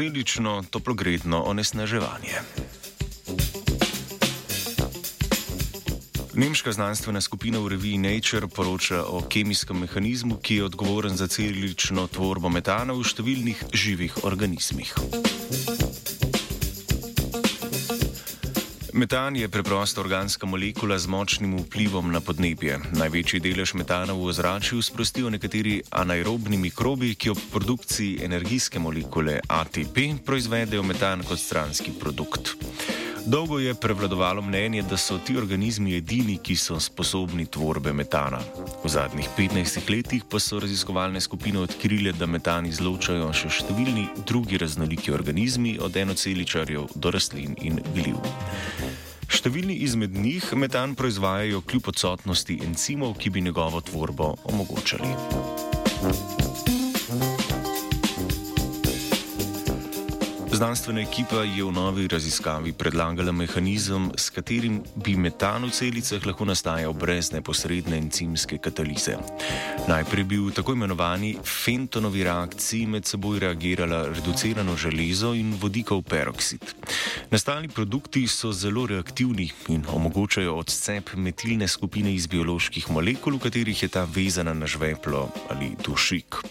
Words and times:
posledično 0.00 0.64
toplogredno 0.70 1.42
onesnaževanje. 1.42 2.40
Nemška 6.34 6.72
znanstvena 6.72 7.20
skupina 7.20 7.58
v 7.58 7.68
reviji 7.68 7.98
Nature 7.98 8.48
poroča 8.48 9.04
o 9.04 9.20
kemijskem 9.28 9.78
mehanizmu, 9.78 10.36
ki 10.36 10.56
je 10.56 10.64
odgovoren 10.64 11.16
za 11.16 11.26
celično 11.28 12.06
tvorbo 12.06 12.48
metana 12.48 12.96
v 12.96 13.04
številnih 13.04 13.60
živih 13.76 14.24
organizmih. 14.24 14.96
Metan 18.92 19.36
je 19.36 19.48
preprosta 19.48 20.00
organska 20.00 20.46
molekula 20.46 20.98
z 20.98 21.06
močnim 21.06 21.58
vplivom 21.62 22.10
na 22.12 22.20
podnebje. 22.20 22.80
Največji 22.98 23.40
delež 23.40 23.74
metana 23.78 24.12
v 24.12 24.26
ozračju 24.26 24.82
sprostijo 24.82 25.30
nekateri 25.30 25.78
anaerobni 25.90 26.58
mikrobi, 26.58 27.14
ki 27.14 27.30
ob 27.30 27.38
produkciji 27.52 28.24
energijske 28.24 28.82
molekule 28.82 29.40
ATP 29.48 30.24
proizvedejo 30.26 30.82
metan 30.82 31.22
kot 31.22 31.38
stranski 31.38 31.94
produkt. 32.00 32.56
Dolgo 33.26 33.58
je 33.58 33.74
prevladovalo 33.74 34.42
mnenje, 34.42 34.82
da 34.82 34.96
so 34.96 35.18
ti 35.18 35.36
organizmi 35.36 35.96
edini, 35.96 36.38
ki 36.42 36.56
so 36.56 36.80
sposobni 36.80 37.46
tvorbe 37.46 37.92
metana. 37.92 38.38
V 38.84 38.88
zadnjih 38.88 39.28
15 39.38 39.90
letih 39.90 40.24
pa 40.30 40.40
so 40.40 40.60
raziskovalne 40.60 41.20
skupine 41.20 41.58
odkrile, 41.58 42.12
da 42.12 42.26
metan 42.26 42.66
izločajo 42.66 43.32
še 43.32 43.50
številni 43.60 44.08
drugi 44.26 44.58
raznoliki 44.58 45.12
organizmi, 45.12 45.76
od 45.80 45.96
enoceličarjev 45.96 46.88
do 46.94 47.12
rastlin 47.12 47.54
in 47.60 47.80
gliv. 47.94 48.16
Številni 49.30 49.76
izmed 49.84 50.16
njih 50.16 50.52
metan 50.56 50.96
proizvajajo 50.98 51.60
kljub 51.60 51.92
odsotnosti 51.92 52.60
encimov, 52.66 53.14
ki 53.20 53.30
bi 53.30 53.44
njegovo 53.46 53.80
tvorbo 53.80 54.34
omogočali. 54.50 55.14
Znanstvena 60.60 61.00
ekipa 61.00 61.40
je 61.40 61.64
v 61.64 61.72
novi 61.72 62.04
raziskavi 62.04 62.74
predlagala 62.76 63.32
mehanizem, 63.32 64.10
s 64.12 64.28
katerim 64.28 64.82
bi 64.92 65.14
metan 65.16 65.64
v 65.64 65.72
celicah 65.72 66.20
lahko 66.28 66.44
nastajal 66.44 66.92
brez 66.92 67.30
neposredne 67.32 67.96
encimske 67.96 68.58
katalize. 68.60 69.16
Najprej 69.88 70.24
bi 70.28 70.36
v 70.36 70.52
tako 70.52 70.74
imenovani 70.76 71.30
fentonovi 71.40 72.26
reakciji 72.28 72.90
med 72.92 73.08
seboj 73.08 73.40
reagirala 73.40 74.02
reducirano 74.12 74.76
železo 74.76 75.32
in 75.32 75.56
vodikov 75.56 76.04
peroksid. 76.04 76.60
Nastali 77.32 77.72
produkti 77.72 78.26
so 78.28 78.52
zelo 78.52 78.84
reaktivni 78.84 79.48
in 79.72 79.88
omogočajo 79.88 80.60
odcep 80.60 81.16
metilne 81.16 81.72
skupine 81.72 82.12
iz 82.12 82.28
bioloških 82.28 82.92
molekul, 82.92 83.40
v 83.40 83.48
katerih 83.48 83.82
je 83.82 83.88
ta 83.88 84.04
vezana 84.04 84.52
na 84.52 84.68
žveplo 84.68 85.24
ali 85.48 85.72
dušik. 85.80 86.44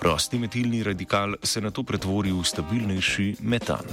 Prosti 0.00 0.38
metilni 0.38 0.82
radikal 0.82 1.34
se 1.42 1.60
na 1.60 1.70
to 1.70 1.82
pretvori 1.82 2.32
v 2.32 2.44
stabilnejši 2.44 3.34
metan. 3.40 3.84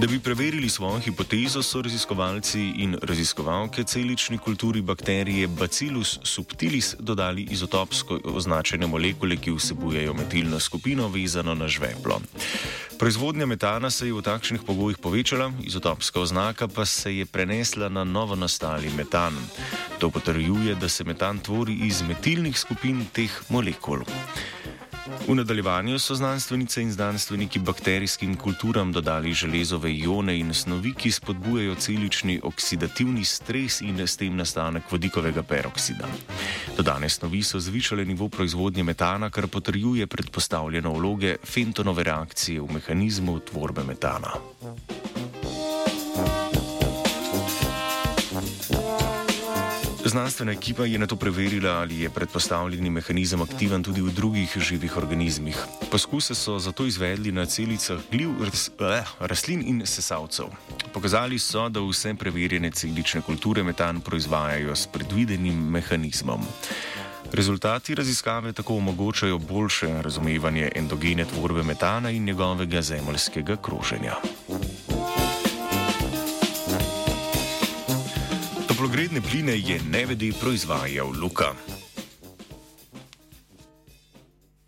Da 0.00 0.06
bi 0.06 0.18
preverili 0.18 0.68
svojo 0.68 0.98
hipotezo, 0.98 1.62
so 1.62 1.82
raziskovalci 1.82 2.60
in 2.76 2.96
raziskovalke 3.02 3.84
celični 3.84 4.38
kulturi 4.38 4.82
bakterije 4.82 5.46
Bacillus 5.46 6.18
subtilis 6.22 6.94
dodali 6.98 7.46
izotopsko 7.50 8.20
označene 8.24 8.86
molekule, 8.86 9.36
ki 9.36 9.52
vsebujejo 9.52 10.14
metilno 10.14 10.60
skupino 10.60 11.08
vezano 11.08 11.54
na 11.54 11.68
žveplo. 11.68 12.20
Proizvodnja 13.00 13.46
metana 13.46 13.88
se 13.90 14.06
je 14.06 14.12
v 14.12 14.20
takšnih 14.20 14.60
pogojih 14.60 14.98
povečala, 15.00 15.48
izotopska 15.64 16.20
oznaka 16.20 16.68
pa 16.68 16.84
se 16.84 17.16
je 17.16 17.24
prenesla 17.24 17.88
na 17.88 18.04
novo 18.04 18.36
nastali 18.36 18.92
metan. 18.92 19.32
To 19.98 20.10
potrjuje, 20.10 20.74
da 20.74 20.88
se 20.88 21.04
metan 21.04 21.38
tvori 21.40 21.78
iz 21.88 22.02
metilnih 22.02 22.58
skupin 22.58 23.06
teh 23.12 23.32
molekul. 23.48 24.04
V 25.28 25.34
nadaljevanju 25.34 25.98
so 25.98 26.14
znanstvenice 26.14 26.82
in 26.82 26.92
znanstveniki 26.92 27.58
bakterijskim 27.58 28.36
kulturam 28.36 28.92
dodali 28.92 29.32
železove 29.32 29.92
ione 29.92 30.38
in 30.38 30.54
snovi, 30.54 30.92
ki 30.92 31.10
spodbujajo 31.10 31.74
celični 31.74 32.40
oksidativni 32.44 33.24
stres 33.24 33.80
in 33.80 34.00
s 34.00 34.16
tem 34.16 34.36
nastanek 34.36 34.92
vodikovega 34.92 35.42
peroksida. 35.42 36.08
Dodane 36.76 37.08
snovi 37.08 37.42
so 37.42 37.60
zvišale 37.60 38.04
nivo 38.04 38.28
proizvodnje 38.28 38.82
metana, 38.82 39.30
kar 39.30 39.46
potrjuje 39.46 40.06
predpostavljeno 40.06 40.92
vloge 40.92 41.36
fentonove 41.44 42.04
reakcije 42.04 42.60
v 42.60 42.72
mehanizmu 42.72 43.40
tvorbe 43.40 43.84
metana. 43.84 44.34
Znanstvena 50.10 50.52
ekipa 50.52 50.84
je 50.84 50.98
na 50.98 51.06
to 51.06 51.16
preverila, 51.16 51.70
ali 51.70 52.00
je 52.00 52.10
predpostavljeni 52.10 52.90
mehanizem 52.90 53.42
aktiven 53.42 53.82
tudi 53.82 54.02
v 54.02 54.10
drugih 54.10 54.56
živih 54.58 54.96
organizmih. 54.96 55.56
Poskuse 55.90 56.34
so 56.34 56.58
zato 56.58 56.86
izvedli 56.86 57.32
na 57.32 57.46
celicah 57.46 58.00
gliv, 58.10 58.30
eh, 58.42 59.04
rastlin 59.20 59.62
in 59.66 59.86
sesalcev. 59.86 60.46
Pokazali 60.92 61.38
so, 61.38 61.68
da 61.68 61.80
vse 61.80 62.14
preverjene 62.14 62.70
celične 62.70 63.20
kulture 63.20 63.62
metan 63.62 64.00
proizvajajo 64.00 64.76
s 64.76 64.86
predvidenim 64.86 65.70
mehanizmom. 65.70 66.42
Rezultati 67.32 67.94
raziskave 67.94 68.52
tako 68.52 68.76
omogočajo 68.76 69.38
boljše 69.38 70.02
razumevanje 70.02 70.72
endogene 70.74 71.24
tvorbe 71.24 71.62
metana 71.62 72.10
in 72.10 72.24
njegovega 72.24 72.82
zemljskega 72.82 73.56
kroženja. 73.56 74.14
Toplogredne 78.80 79.20
pline 79.20 79.52
je 79.60 79.76
nevedi 79.92 80.32
proizvajal 80.32 81.12
Luka. 81.12 81.52